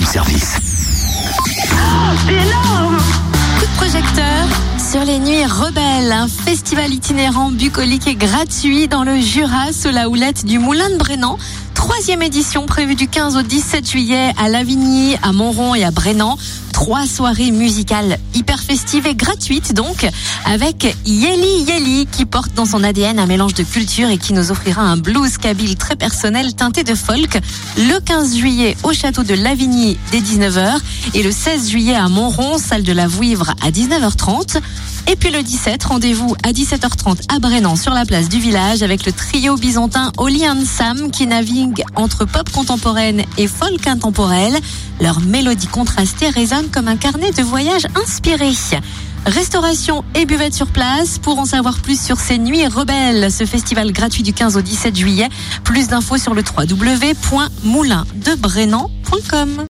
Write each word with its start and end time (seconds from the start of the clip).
room 0.00 0.06
service. 0.06 0.56
Coup 3.58 3.66
de 3.66 3.76
projecteur 3.76 4.46
sur 4.78 5.04
les 5.04 5.18
nuits 5.18 5.44
rebelles, 5.44 6.12
un 6.12 6.28
festival 6.28 6.92
itinérant 6.92 7.50
bucolique 7.50 8.06
et 8.06 8.14
gratuit 8.14 8.88
dans 8.88 9.04
le 9.04 9.16
Jura 9.20 9.72
sous 9.72 9.90
la 9.90 10.08
houlette 10.08 10.44
du 10.44 10.58
Moulin 10.58 10.90
de 10.90 10.96
Brennan. 10.96 11.36
Troisième 11.74 12.22
édition 12.22 12.66
prévue 12.66 12.94
du 12.94 13.08
15 13.08 13.36
au 13.36 13.42
17 13.42 13.90
juillet 13.90 14.32
à 14.38 14.48
Lavigny, 14.48 15.16
à 15.22 15.32
Montrond 15.32 15.74
et 15.74 15.84
à 15.84 15.90
Brennan. 15.90 16.36
Trois 16.80 17.06
soirées 17.06 17.50
musicales 17.50 18.16
hyper 18.34 18.58
festives 18.58 19.06
et 19.06 19.14
gratuites 19.14 19.74
donc, 19.74 20.08
avec 20.46 20.96
Yeli 21.04 21.64
Yeli 21.68 22.06
qui 22.10 22.24
porte 22.24 22.54
dans 22.54 22.64
son 22.64 22.82
ADN 22.82 23.18
un 23.18 23.26
mélange 23.26 23.52
de 23.52 23.62
culture 23.64 24.08
et 24.08 24.16
qui 24.16 24.32
nous 24.32 24.50
offrira 24.50 24.80
un 24.80 24.96
blues 24.96 25.36
kabyle 25.36 25.76
très 25.76 25.94
personnel 25.94 26.54
teinté 26.54 26.82
de 26.82 26.94
folk 26.94 27.38
le 27.76 28.00
15 28.00 28.34
juillet 28.34 28.78
au 28.82 28.94
château 28.94 29.24
de 29.24 29.34
Lavigny 29.34 29.98
dès 30.10 30.20
19h 30.20 30.78
et 31.12 31.22
le 31.22 31.30
16 31.30 31.68
juillet 31.68 31.94
à 31.94 32.08
Montrond, 32.08 32.56
salle 32.56 32.82
de 32.82 32.94
la 32.94 33.06
Vouivre 33.06 33.52
à 33.62 33.70
19h30. 33.70 34.58
Et 35.10 35.16
puis 35.16 35.32
le 35.32 35.42
17, 35.42 35.82
rendez-vous 35.82 36.36
à 36.44 36.52
17h30 36.52 37.34
à 37.34 37.40
Brennan 37.40 37.74
sur 37.74 37.92
la 37.92 38.06
place 38.06 38.28
du 38.28 38.38
village 38.38 38.84
avec 38.84 39.04
le 39.04 39.10
trio 39.10 39.56
byzantin 39.56 40.12
Oli 40.18 40.48
and 40.48 40.64
Sam 40.64 41.10
qui 41.10 41.26
navigue 41.26 41.82
entre 41.96 42.26
pop 42.26 42.48
contemporaine 42.52 43.24
et 43.36 43.48
folk 43.48 43.88
intemporel. 43.88 44.56
Leur 45.00 45.18
mélodie 45.18 45.66
contrastée 45.66 46.28
résonne 46.28 46.68
comme 46.68 46.86
un 46.86 46.96
carnet 46.96 47.32
de 47.32 47.42
voyage 47.42 47.88
inspiré. 48.00 48.52
Restauration 49.26 50.04
et 50.14 50.26
buvette 50.26 50.54
sur 50.54 50.68
place. 50.68 51.18
Pour 51.18 51.40
en 51.40 51.44
savoir 51.44 51.80
plus 51.80 52.00
sur 52.00 52.20
ces 52.20 52.38
nuits 52.38 52.68
rebelles, 52.68 53.32
ce 53.32 53.44
festival 53.44 53.90
gratuit 53.90 54.22
du 54.22 54.32
15 54.32 54.56
au 54.56 54.60
17 54.60 54.94
juillet. 54.94 55.28
Plus 55.64 55.88
d'infos 55.88 56.18
sur 56.18 56.34
le 56.34 56.44
www.moulindebrennan.com. 56.56 59.56